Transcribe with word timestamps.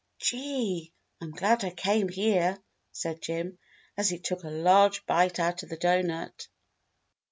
"Gee! 0.17 0.91
I'm 1.21 1.29
glad 1.29 1.63
I 1.63 1.69
came 1.69 2.09
here," 2.09 2.57
said 2.91 3.21
Jim, 3.21 3.59
as 3.95 4.09
he 4.09 4.17
took 4.17 4.43
a 4.43 4.49
large 4.49 5.05
bite 5.05 5.39
out 5.39 5.61
of 5.61 5.69
the 5.69 5.77
doughnut. 5.77 6.47